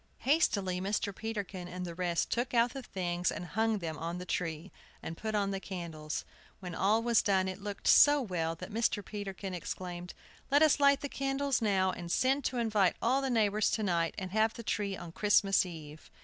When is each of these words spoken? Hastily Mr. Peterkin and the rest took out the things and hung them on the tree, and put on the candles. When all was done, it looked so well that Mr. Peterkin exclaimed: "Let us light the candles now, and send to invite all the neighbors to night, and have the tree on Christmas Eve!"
Hastily 0.21 0.81
Mr. 0.81 1.15
Peterkin 1.15 1.67
and 1.67 1.85
the 1.85 1.93
rest 1.93 2.31
took 2.31 2.55
out 2.55 2.73
the 2.73 2.81
things 2.81 3.31
and 3.31 3.45
hung 3.45 3.77
them 3.77 3.99
on 3.99 4.17
the 4.17 4.25
tree, 4.25 4.71
and 5.03 5.15
put 5.15 5.35
on 5.35 5.51
the 5.51 5.59
candles. 5.59 6.25
When 6.59 6.73
all 6.73 7.03
was 7.03 7.21
done, 7.21 7.47
it 7.47 7.61
looked 7.61 7.87
so 7.87 8.19
well 8.19 8.55
that 8.55 8.71
Mr. 8.73 9.05
Peterkin 9.05 9.53
exclaimed: 9.53 10.15
"Let 10.49 10.63
us 10.63 10.79
light 10.79 11.01
the 11.01 11.07
candles 11.07 11.61
now, 11.61 11.91
and 11.91 12.11
send 12.11 12.43
to 12.45 12.57
invite 12.57 12.95
all 12.99 13.21
the 13.21 13.29
neighbors 13.29 13.69
to 13.69 13.83
night, 13.83 14.15
and 14.17 14.31
have 14.31 14.55
the 14.55 14.63
tree 14.63 14.97
on 14.97 15.11
Christmas 15.11 15.67
Eve!" 15.67 16.09